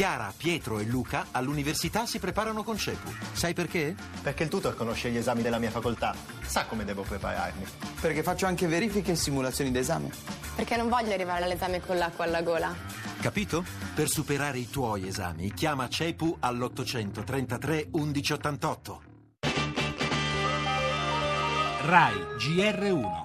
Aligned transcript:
Chiara, 0.00 0.32
Pietro 0.34 0.78
e 0.78 0.84
Luca 0.84 1.26
all'università 1.30 2.06
si 2.06 2.18
preparano 2.18 2.62
con 2.62 2.78
CEPU. 2.78 3.10
Sai 3.32 3.52
perché? 3.52 3.94
Perché 4.22 4.44
il 4.44 4.48
tutor 4.48 4.74
conosce 4.74 5.10
gli 5.10 5.18
esami 5.18 5.42
della 5.42 5.58
mia 5.58 5.70
facoltà, 5.70 6.14
sa 6.40 6.64
come 6.64 6.86
devo 6.86 7.02
prepararmi. 7.02 7.66
Perché 8.00 8.22
faccio 8.22 8.46
anche 8.46 8.66
verifiche 8.66 9.12
e 9.12 9.14
simulazioni 9.14 9.70
d'esame. 9.70 10.10
Perché 10.56 10.78
non 10.78 10.88
voglio 10.88 11.12
arrivare 11.12 11.44
all'esame 11.44 11.82
con 11.82 11.98
l'acqua 11.98 12.24
alla 12.24 12.40
gola. 12.40 12.74
Capito? 13.20 13.62
Per 13.94 14.08
superare 14.08 14.56
i 14.56 14.70
tuoi 14.70 15.06
esami, 15.06 15.52
chiama 15.52 15.86
CEPU 15.86 16.38
all'833 16.40 17.88
1188. 17.90 19.02
RAI 21.82 22.14
GR1 22.38 23.19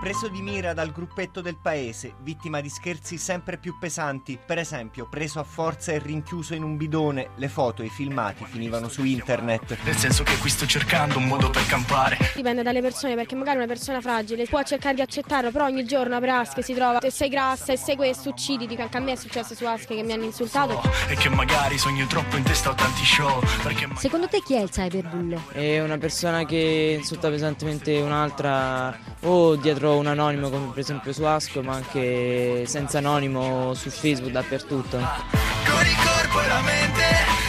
Preso 0.00 0.28
di 0.28 0.40
mira 0.40 0.72
dal 0.72 0.92
gruppetto 0.92 1.42
del 1.42 1.58
paese, 1.60 2.14
vittima 2.22 2.62
di 2.62 2.70
scherzi 2.70 3.18
sempre 3.18 3.58
più 3.58 3.76
pesanti, 3.78 4.38
per 4.42 4.56
esempio 4.56 5.06
preso 5.06 5.40
a 5.40 5.44
forza 5.44 5.92
e 5.92 5.98
rinchiuso 5.98 6.54
in 6.54 6.62
un 6.62 6.78
bidone, 6.78 7.32
le 7.36 7.48
foto 7.48 7.82
e 7.82 7.84
i 7.84 7.90
filmati 7.90 8.46
finivano 8.46 8.88
su 8.88 9.04
internet. 9.04 9.76
Nel 9.84 9.96
senso 9.96 10.22
che 10.22 10.38
qui 10.38 10.48
sto 10.48 10.64
cercando 10.64 11.18
un 11.18 11.26
modo 11.26 11.50
per 11.50 11.66
campare. 11.66 12.16
Dipende 12.34 12.62
dalle 12.62 12.80
persone 12.80 13.14
perché 13.14 13.34
magari 13.34 13.58
una 13.58 13.66
persona 13.66 14.00
fragile 14.00 14.46
può 14.46 14.62
cercare 14.62 14.94
di 14.94 15.02
accettarlo, 15.02 15.50
però 15.50 15.66
ogni 15.66 15.84
giorno 15.84 16.16
apre 16.16 16.30
Ask 16.30 16.64
si 16.64 16.72
trova 16.72 16.98
se 17.02 17.10
sei 17.10 17.28
grassa 17.28 17.72
e 17.72 17.76
sei 17.76 17.96
questo 17.96 18.30
ucciditi, 18.30 18.74
anche 18.80 18.96
a 18.96 19.00
me 19.00 19.12
è 19.12 19.16
successo 19.16 19.54
su 19.54 19.66
Ask 19.66 19.88
che 19.88 20.02
mi 20.02 20.12
hanno 20.12 20.24
insultato. 20.24 20.80
E 21.10 21.14
che 21.16 21.28
magari 21.28 21.76
sogno 21.76 22.06
troppo 22.06 22.38
in 22.38 22.42
testa 22.42 22.70
ho 22.70 22.74
tanti 22.74 23.04
show. 23.04 23.38
Secondo 23.96 24.28
te 24.28 24.40
chi 24.40 24.54
è 24.54 24.60
il 24.60 24.70
cyberbullo? 24.70 25.42
È 25.52 25.78
una 25.82 25.98
persona 25.98 26.46
che 26.46 26.96
insulta 26.96 27.28
pesantemente 27.28 28.00
un'altra 28.00 28.98
o 29.24 29.56
dietro 29.56 29.88
un 29.96 30.06
anonimo 30.06 30.48
come 30.50 30.68
per 30.68 30.78
esempio 30.78 31.12
su 31.12 31.22
Asco 31.24 31.62
ma 31.62 31.74
anche 31.74 32.64
senza 32.66 32.98
anonimo 32.98 33.74
su 33.74 33.90
Facebook 33.90 34.32
dappertutto. 34.32 34.96
con 34.98 35.86
il 35.86 35.96
corpo 35.96 36.42
e 36.42 36.48
la 36.48 36.60
mente 36.60 37.02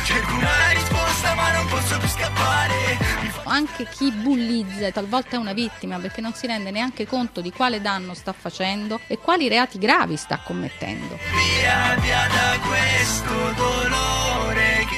cerco 0.05 0.33
una 0.33 0.69
risposta 0.73 1.33
ma 1.35 1.53
non 1.53 1.67
posso 1.67 1.97
più 1.97 2.07
scappare. 2.07 2.97
Anche 3.45 3.87
chi 3.89 4.11
bullizza 4.11 4.91
talvolta 4.91 5.35
è 5.35 5.39
una 5.39 5.53
vittima 5.53 5.97
perché 5.99 6.21
non 6.21 6.33
si 6.33 6.47
rende 6.47 6.71
neanche 6.71 7.05
conto 7.05 7.41
di 7.41 7.51
quale 7.51 7.81
danno 7.81 8.13
sta 8.13 8.33
facendo 8.33 8.99
e 9.07 9.17
quali 9.17 9.49
reati 9.49 9.77
gravi 9.77 10.15
sta 10.15 10.39
commettendo. 10.43 11.17
via, 11.17 11.95
via 11.99 12.27
da 12.27 12.59
questo 12.67 13.33
dolore 13.55 14.40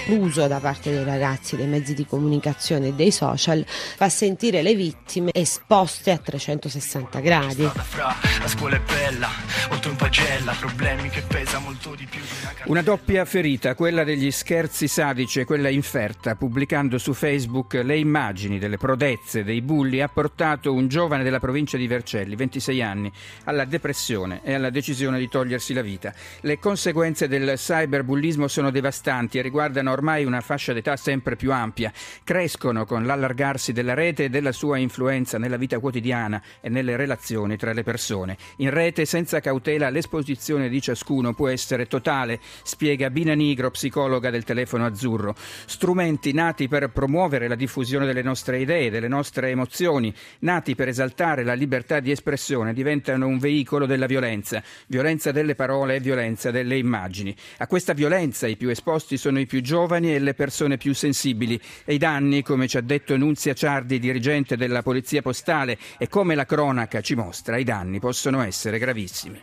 L'uso 0.08 0.48
da 0.48 0.60
parte 0.60 0.92
dei 0.92 1.04
ragazzi 1.06 1.56
dei 1.56 1.66
mezzi 1.66 1.94
di 1.94 2.06
comunicazione 2.06 2.90
e 2.90 2.94
dei 2.94 3.10
social 3.10 3.64
fa 3.66 4.10
sentire 4.10 4.62
le 4.62 4.76
vittime 4.76 5.32
esposte 5.34 6.12
a 6.12 6.18
360 6.18 7.20
gradi. 7.22 7.64
strada 7.64 7.84
fra 7.84 8.16
la 8.42 8.48
scuola 8.50 8.76
è 8.76 8.82
bella, 8.82 9.30
oltre 9.72 9.92
un 9.92 9.96
pagella, 9.96 10.54
problemi 10.60 11.08
che 11.08 11.22
pesa 11.22 11.60
molto 11.60 11.96
di 11.96 12.06
più 12.06 12.20
di 12.20 12.28
una 12.42 12.50
carta. 12.50 12.70
Una 12.70 12.82
doppia 12.82 13.24
ferita, 13.24 13.76
quella 13.76 14.04
degli 14.04 14.30
scherzi 14.30 14.90
sadici 14.90 15.40
e 15.40 15.46
quella 15.46 15.70
inferta, 15.70 16.36
pubblicando 16.36 16.98
su 16.98 17.14
Facebook 17.14 17.76
le 17.76 17.98
immagini 17.98 18.60
delle 18.60 18.76
prodezze 18.76 19.46
dei 19.46 19.62
bulli, 19.62 20.02
ha 20.02 20.10
portato 20.10 20.74
un 20.74 20.90
giovane 20.90 21.24
della 21.24 21.40
provincia 21.40 21.78
di 21.78 21.88
Vercelli, 21.88 22.36
26 22.36 22.82
anni, 22.82 23.12
alla 23.46 23.64
depressione 23.64 24.42
e 24.44 24.54
alla 24.54 24.70
decisione 24.70 25.18
di 25.18 25.30
togliersi 25.30 25.74
la 25.74 25.82
vita. 25.82 26.14
Le 26.42 26.60
conseguenze 26.60 27.30
del 27.30 27.54
cyberbullismo 27.56 28.50
sono 28.50 28.70
devastanti 28.70 29.38
e 29.38 29.42
riguardano 29.42 29.92
ormai 29.94 30.26
una 30.26 30.42
fascia 30.42 30.74
d'età 30.74 30.98
sempre 30.98 31.36
più 31.36 31.52
ampia. 31.54 31.92
Crescono 32.24 32.86
con 32.86 33.06
l'allargarsi 33.06 33.72
della 33.72 33.94
rete 33.94 34.26
e 34.26 34.30
della 34.30 34.52
sua 34.52 34.78
influenza 34.78 35.38
nella 35.38 35.58
vita 35.58 35.80
quotidiana 35.80 36.42
e 36.60 36.70
nelle 36.70 36.98
relazioni 36.98 37.56
tra 37.56 37.72
le 37.72 37.84
persone. 37.84 38.38
In 38.58 38.70
rete, 38.70 39.06
senza 39.06 39.40
cautela, 39.40 39.90
l'esposizione 39.90 40.68
di 40.68 40.82
ciascuno 40.82 41.34
può 41.34 41.48
essere 41.48 41.88
totale, 41.88 42.40
spiega 42.64 43.10
Bina 43.10 43.34
Nigro, 43.34 43.72
psicologa 43.72 44.30
del 44.30 44.44
telefono 44.44 44.86
azzurro. 44.86 45.36
Strumenti 45.66 46.34
nati 46.34 46.68
per 46.68 46.90
promuovere 46.90 47.48
la 47.48 47.56
diffusione 47.56 48.06
delle 48.06 48.24
nostre 48.24 48.60
idee, 48.60 48.90
delle 48.90 49.08
nostre 49.08 49.50
emozioni, 49.50 50.14
nati 50.40 50.76
per 50.76 50.88
esaltare 50.88 51.44
la 51.44 51.54
libertà 51.54 52.00
di 52.00 52.12
espressione, 52.12 52.74
diventano 52.74 53.28
un 53.28 53.38
veicolo 53.38 53.86
della 53.86 54.08
violenza, 54.08 54.62
violenza 54.88 55.32
delle 55.32 55.56
parole 55.56 55.96
e 55.96 56.00
violenza 56.00 56.52
delle 56.52 56.78
immagini. 56.78 57.36
A 57.60 57.68
questa 57.68 57.94
violenza 57.94 58.48
i 58.48 58.58
più 58.58 58.70
esposti 58.70 59.18
sono 59.18 59.40
i 59.40 59.46
più 59.46 59.62
giovani 59.62 59.82
e 59.92 60.20
le 60.20 60.34
persone 60.34 60.78
più 60.78 60.94
sensibili 60.94 61.60
e 61.86 61.94
i 61.94 61.98
danni, 61.98 62.42
come 62.42 62.68
ci 62.68 62.78
ha 62.78 62.82
detto 62.82 63.16
Nunzia 63.18 63.54
Ciardi, 63.54 64.00
dirigente 64.00 64.58
della 64.58 64.82
Polizia 64.82 65.22
Postale, 65.22 65.78
e 65.98 66.08
come 66.08 66.36
la 66.36 66.46
cronaca 66.46 67.02
ci 67.02 67.16
mostra, 67.16 67.58
i 67.58 67.64
danni 67.64 68.00
possono 68.00 68.42
essere 68.42 68.80
gravissimi. 68.80 69.42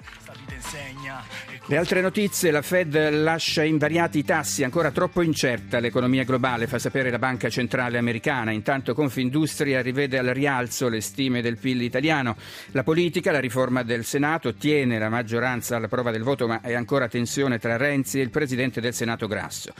Le 1.66 1.76
altre 1.76 2.00
notizie, 2.00 2.50
la 2.50 2.62
Fed 2.62 3.10
lascia 3.10 3.62
invariati 3.62 4.18
i 4.18 4.24
tassi, 4.24 4.64
ancora 4.64 4.90
troppo 4.90 5.22
incerta 5.22 5.78
l'economia 5.78 6.24
globale, 6.24 6.66
fa 6.66 6.80
sapere 6.80 7.10
la 7.10 7.18
Banca 7.18 7.48
Centrale 7.48 7.96
Americana. 7.96 8.50
Intanto 8.50 8.92
Confindustria 8.92 9.80
rivede 9.80 10.18
al 10.18 10.26
rialzo 10.26 10.88
le 10.88 11.00
stime 11.00 11.42
del 11.42 11.58
PIL 11.58 11.82
italiano. 11.82 12.36
La 12.72 12.82
politica, 12.82 13.30
la 13.30 13.38
riforma 13.38 13.84
del 13.84 14.04
Senato, 14.04 14.54
tiene 14.54 14.98
la 14.98 15.08
maggioranza 15.08 15.76
alla 15.76 15.86
prova 15.86 16.10
del 16.10 16.24
voto, 16.24 16.48
ma 16.48 16.60
è 16.60 16.74
ancora 16.74 17.06
tensione 17.06 17.58
tra 17.58 17.76
Renzi 17.76 18.18
e 18.18 18.22
il 18.22 18.30
Presidente 18.30 18.80
del 18.80 18.94
Senato 18.94 19.28
Grasso. 19.28 19.72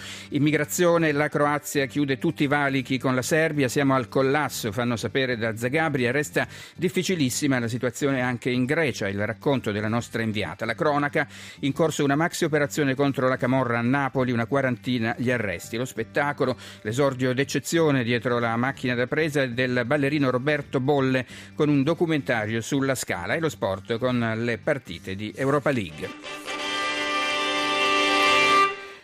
Immigrazione, 0.50 1.12
la 1.12 1.28
Croazia 1.28 1.86
chiude 1.86 2.18
tutti 2.18 2.42
i 2.42 2.48
valichi 2.48 2.98
con 2.98 3.14
la 3.14 3.22
Serbia, 3.22 3.68
siamo 3.68 3.94
al 3.94 4.08
collasso, 4.08 4.72
fanno 4.72 4.96
sapere 4.96 5.36
da 5.36 5.56
Zagabria, 5.56 6.10
resta 6.10 6.44
difficilissima 6.74 7.60
la 7.60 7.68
situazione 7.68 8.20
anche 8.20 8.50
in 8.50 8.64
Grecia, 8.64 9.06
il 9.06 9.24
racconto 9.24 9.70
della 9.70 9.86
nostra 9.86 10.22
inviata. 10.22 10.64
La 10.64 10.74
cronaca, 10.74 11.28
in 11.60 11.72
corso 11.72 12.02
una 12.02 12.16
maxi 12.16 12.46
operazione 12.46 12.96
contro 12.96 13.28
la 13.28 13.36
Camorra 13.36 13.78
a 13.78 13.82
Napoli, 13.82 14.32
una 14.32 14.46
quarantina 14.46 15.14
gli 15.16 15.30
arresti. 15.30 15.76
Lo 15.76 15.84
spettacolo, 15.84 16.56
l'esordio 16.82 17.32
d'eccezione 17.32 18.02
dietro 18.02 18.40
la 18.40 18.56
macchina 18.56 18.96
da 18.96 19.06
presa 19.06 19.46
del 19.46 19.84
ballerino 19.86 20.30
Roberto 20.30 20.80
Bolle 20.80 21.26
con 21.54 21.68
un 21.68 21.84
documentario 21.84 22.60
sulla 22.60 22.96
scala 22.96 23.34
e 23.34 23.38
lo 23.38 23.48
sport 23.48 23.98
con 23.98 24.32
le 24.36 24.58
partite 24.58 25.14
di 25.14 25.32
Europa 25.36 25.70
League. 25.70 26.49